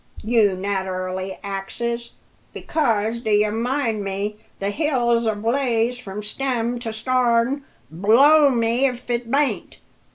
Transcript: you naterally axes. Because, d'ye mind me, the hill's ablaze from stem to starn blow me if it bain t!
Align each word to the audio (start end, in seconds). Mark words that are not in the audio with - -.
you 0.23 0.55
naterally 0.55 1.37
axes. 1.43 2.09
Because, 2.53 3.19
d'ye 3.19 3.51
mind 3.51 4.03
me, 4.03 4.37
the 4.57 4.71
hill's 4.71 5.27
ablaze 5.27 5.99
from 5.99 6.23
stem 6.23 6.79
to 6.79 6.91
starn 6.91 7.63
blow 7.91 8.49
me 8.49 8.87
if 8.87 9.11
it 9.11 9.29
bain 9.29 9.67
t! 9.69 9.77